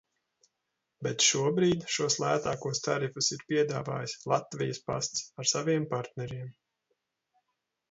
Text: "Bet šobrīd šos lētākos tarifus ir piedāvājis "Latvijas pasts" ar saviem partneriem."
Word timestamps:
"Bet 1.07 1.25
šobrīd 1.25 1.85
šos 1.95 2.15
lētākos 2.23 2.81
tarifus 2.87 3.29
ir 3.37 3.45
piedāvājis 3.53 4.17
"Latvijas 4.35 4.83
pasts" 4.89 5.25
ar 5.45 5.53
saviem 5.55 5.89
partneriem." 5.95 6.53